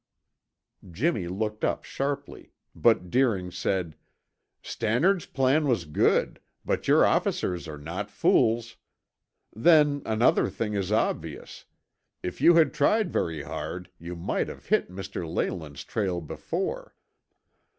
Jimmy 0.91 1.27
looked 1.27 1.63
up 1.63 1.83
sharply, 1.83 2.53
but 2.73 3.11
Deering 3.11 3.51
said, 3.51 3.95
"Stannard's 4.63 5.27
plan 5.27 5.67
was 5.67 5.85
good, 5.85 6.39
but 6.65 6.87
your 6.87 7.05
officers 7.05 7.67
are 7.67 7.77
not 7.77 8.09
fools. 8.09 8.77
Then 9.55 10.01
another 10.07 10.49
thing 10.49 10.73
is 10.73 10.91
obvious; 10.91 11.65
if 12.23 12.41
you 12.41 12.55
had 12.55 12.73
tried 12.73 13.13
very 13.13 13.43
hard, 13.43 13.91
you 13.99 14.15
might 14.15 14.47
have 14.47 14.65
hit 14.65 14.89
Mr. 14.89 15.31
Leyland's 15.31 15.83
trail 15.83 16.19
before." 16.19 16.95